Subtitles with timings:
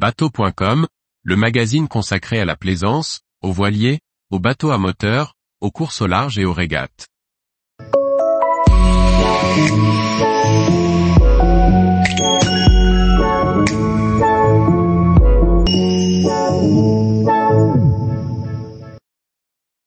[0.00, 0.86] Bateau.com,
[1.24, 3.98] le magazine consacré à la plaisance, aux voiliers,
[4.30, 7.08] aux bateaux à moteur, aux courses au large et aux régates.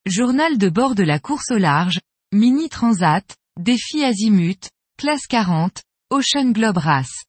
[0.06, 2.02] Journal de bord de la course au large,
[2.34, 7.24] Mini Transat, Défi Azimut, Classe 40, Ocean Globe Race.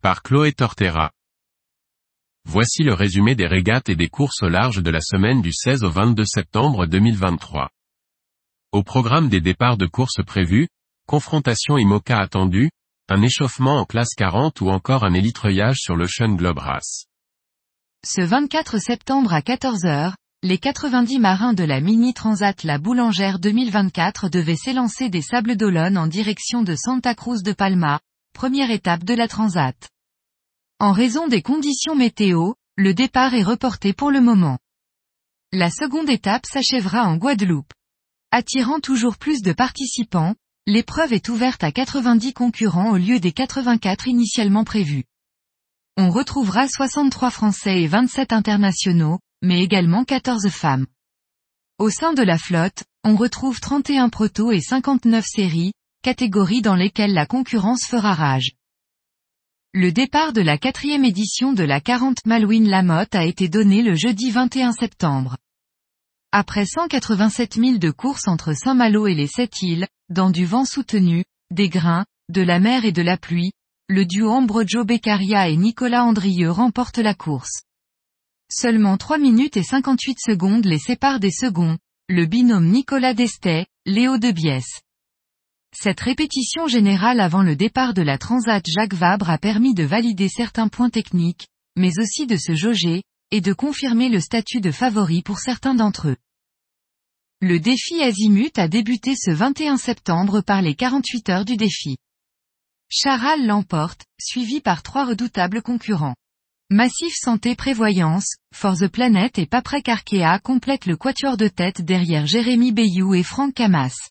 [0.00, 1.10] Par Chloé Tortera.
[2.44, 5.84] Voici le résumé des régates et des courses au large de la semaine du 16
[5.84, 7.70] au 22 septembre 2023.
[8.72, 10.68] Au programme des départs de courses prévus,
[11.06, 12.70] confrontation IMOCA attendue,
[13.08, 17.06] un échauffement en classe 40 ou encore un élitreillage sur l'Ocean Globe Race.
[18.04, 24.28] Ce 24 septembre à 14h, les 90 marins de la Mini Transat La Boulangère 2024
[24.28, 28.00] devaient s'élancer des Sables d'Olonne en direction de Santa Cruz de Palma,
[28.34, 29.76] première étape de la Transat.
[30.82, 34.58] En raison des conditions météo, le départ est reporté pour le moment.
[35.52, 37.72] La seconde étape s'achèvera en Guadeloupe.
[38.32, 40.34] Attirant toujours plus de participants,
[40.66, 45.04] l'épreuve est ouverte à 90 concurrents au lieu des 84 initialement prévus.
[45.96, 50.88] On retrouvera 63 Français et 27 internationaux, mais également 14 femmes.
[51.78, 57.14] Au sein de la flotte, on retrouve 31 protos et 59 séries, catégories dans lesquelles
[57.14, 58.56] la concurrence fera rage.
[59.74, 63.94] Le départ de la quatrième édition de la 40 Malouine Lamotte a été donné le
[63.94, 65.38] jeudi 21 septembre.
[66.30, 71.24] Après 187 000 de courses entre Saint-Malo et les Sept Îles, dans du vent soutenu,
[71.50, 73.52] des grains, de la mer et de la pluie,
[73.88, 77.62] le duo Ambrogio Beccaria et Nicolas Andrieux remportent la course.
[78.50, 81.78] Seulement 3 minutes et 58 secondes les séparent des seconds,
[82.10, 84.82] le binôme Nicolas Destet, Léo de Biesse.
[85.74, 90.28] Cette répétition générale avant le départ de la Transat Jacques Vabre a permis de valider
[90.28, 95.22] certains points techniques, mais aussi de se jauger, et de confirmer le statut de favori
[95.22, 96.16] pour certains d'entre eux.
[97.40, 101.96] Le défi Azimut a débuté ce 21 septembre par les 48 heures du défi.
[102.90, 106.14] Charal l'emporte, suivi par trois redoutables concurrents.
[106.70, 112.26] Massif Santé Prévoyance, For the Planet et Paprec Arkea complètent le quatuor de tête derrière
[112.26, 114.10] Jérémy Bayou et Franck Camas.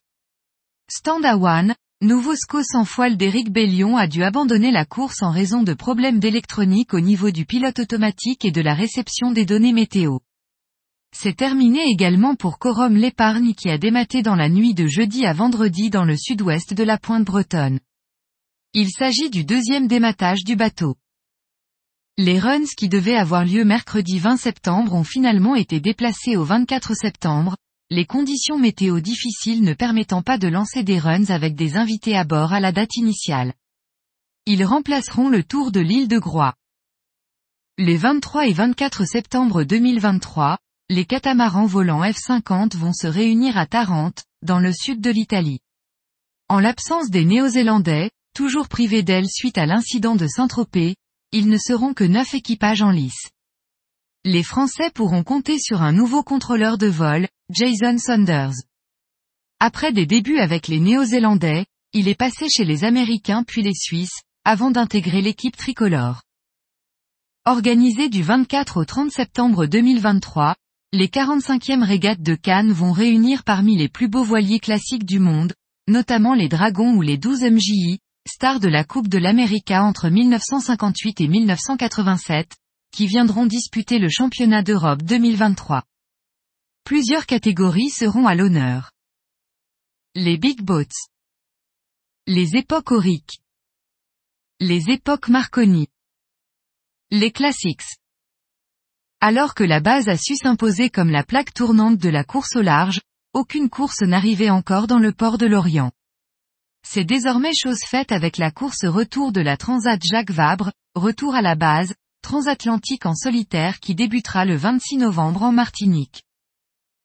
[0.93, 5.31] Stand à One, nouveau SCO sans foile d'Éric Bellion a dû abandonner la course en
[5.31, 9.71] raison de problèmes d'électronique au niveau du pilote automatique et de la réception des données
[9.71, 10.17] météo.
[11.15, 15.31] C'est terminé également pour Corum l'épargne qui a dématé dans la nuit de jeudi à
[15.31, 17.79] vendredi dans le sud-ouest de la pointe bretonne.
[18.73, 20.97] Il s'agit du deuxième dématage du bateau.
[22.17, 26.95] Les runs qui devaient avoir lieu mercredi 20 septembre ont finalement été déplacés au 24
[26.95, 27.55] septembre,
[27.91, 32.23] les conditions météo difficiles ne permettant pas de lancer des runs avec des invités à
[32.23, 33.53] bord à la date initiale.
[34.45, 36.55] Ils remplaceront le tour de l'île de Groix.
[37.77, 40.57] Les 23 et 24 septembre 2023,
[40.87, 45.59] les catamarans volants F-50 vont se réunir à Tarente, dans le sud de l'Italie.
[46.47, 50.95] En l'absence des Néo-Zélandais, toujours privés d'ailes suite à l'incident de Saint-Tropez,
[51.33, 53.31] ils ne seront que neuf équipages en lice.
[54.23, 58.53] Les Français pourront compter sur un nouveau contrôleur de vol, Jason Saunders.
[59.59, 64.21] Après des débuts avec les Néo-Zélandais, il est passé chez les Américains puis les Suisses,
[64.45, 66.21] avant d'intégrer l'équipe tricolore.
[67.45, 70.55] Organisée du 24 au 30 septembre 2023,
[70.93, 75.53] les 45e régates de Cannes vont réunir parmi les plus beaux voiliers classiques du monde,
[75.87, 81.21] notamment les Dragons ou les 12 MJI, stars de la Coupe de l'América entre 1958
[81.21, 82.55] et 1987,
[82.91, 85.83] qui viendront disputer le championnat d'Europe 2023.
[86.83, 88.91] Plusieurs catégories seront à l'honneur.
[90.13, 91.07] Les Big Boats.
[92.27, 93.39] Les époques auriques.
[94.59, 95.87] Les époques Marconi.
[97.11, 97.97] Les Classics.
[99.21, 102.61] Alors que la base a su s'imposer comme la plaque tournante de la course au
[102.61, 103.01] large,
[103.33, 105.91] aucune course n'arrivait encore dans le port de Lorient.
[106.83, 111.41] C'est désormais chose faite avec la course retour de la Transat Jacques Vabre, retour à
[111.41, 116.23] la base, transatlantique en solitaire qui débutera le 26 novembre en Martinique.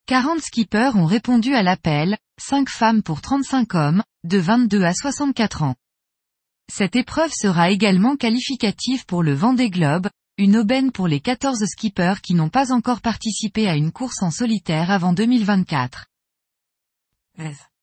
[0.07, 5.63] 40 skippers ont répondu à l'appel, 5 femmes pour 35 hommes, de 22 à 64
[5.63, 5.75] ans.
[6.73, 10.09] Cette épreuve sera également qualificative pour le Vendée Globe,
[10.39, 14.31] une aubaine pour les 14 skippers qui n'ont pas encore participé à une course en
[14.31, 16.07] solitaire avant 2024.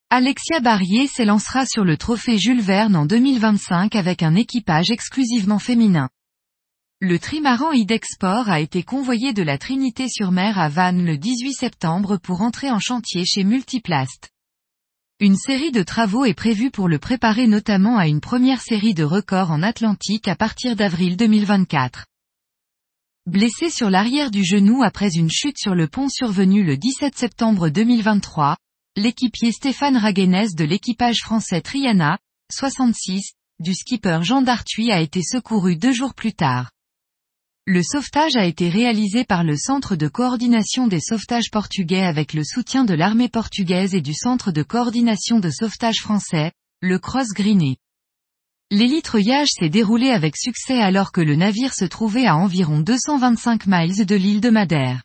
[0.09, 6.09] Alexia Barrier s'élancera sur le trophée Jules Verne en 2025 avec un équipage exclusivement féminin.
[7.05, 12.41] Le trimaran Idexport a été convoyé de la Trinité-sur-Mer à Vannes le 18 septembre pour
[12.41, 14.29] entrer en chantier chez Multiplast.
[15.19, 19.03] Une série de travaux est prévue pour le préparer notamment à une première série de
[19.03, 22.05] records en Atlantique à partir d'avril 2024.
[23.25, 27.67] Blessé sur l'arrière du genou après une chute sur le pont survenu le 17 septembre
[27.67, 28.55] 2023,
[28.95, 32.17] l'équipier Stéphane Raguenès de l'équipage français Triana,
[32.49, 36.69] 66, du skipper Jean Dartuy a été secouru deux jours plus tard.
[37.65, 42.43] Le sauvetage a été réalisé par le Centre de coordination des sauvetages portugais avec le
[42.43, 46.51] soutien de l'armée portugaise et du Centre de coordination de sauvetage français,
[46.81, 47.77] le Cross Greené.
[48.69, 54.05] L'élitreuillage s'est déroulé avec succès alors que le navire se trouvait à environ 225 miles
[54.05, 55.01] de l'île de Madère.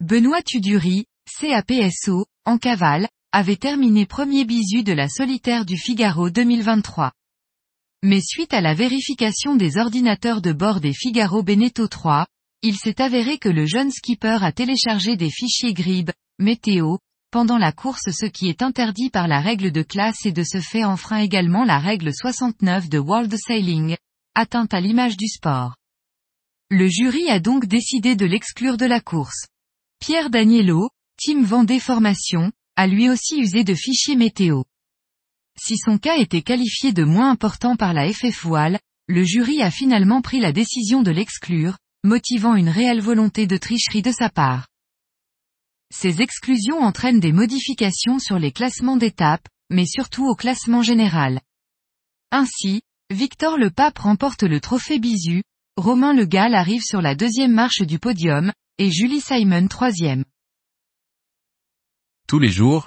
[0.00, 1.04] Benoît Tuduri,
[1.38, 7.12] CAPSO, en cavale, avait terminé premier bisu de la solitaire du Figaro 2023.
[8.08, 12.24] Mais suite à la vérification des ordinateurs de bord des Figaro Beneteau 3,
[12.62, 16.98] il s'est avéré que le jeune skipper a téléchargé des fichiers GRIB, météo,
[17.32, 20.60] pendant la course ce qui est interdit par la règle de classe et de ce
[20.60, 23.96] fait enfreint également la règle 69 de World Sailing,
[24.36, 25.74] atteinte à l'image du sport.
[26.70, 29.48] Le jury a donc décidé de l'exclure de la course.
[29.98, 34.62] Pierre Daniello, Team Vendée Formation, a lui aussi usé de fichiers météo.
[35.66, 38.78] Si son cas était qualifié de moins important par la FF Voile,
[39.08, 44.00] le jury a finalement pris la décision de l'exclure, motivant une réelle volonté de tricherie
[44.00, 44.68] de sa part.
[45.92, 51.40] Ces exclusions entraînent des modifications sur les classements d'étapes, mais surtout au classement général.
[52.30, 55.42] Ainsi, Victor Le Pape remporte le trophée Bisu,
[55.76, 60.24] Romain Le Gall arrive sur la deuxième marche du podium, et Julie Simon troisième.
[62.28, 62.86] Tous les jours,